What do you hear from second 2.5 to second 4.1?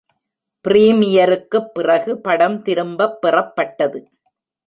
திரும்பப் பெறப்பட்டது.